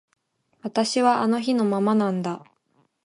[0.63, 2.43] 私はあの日のままなんだ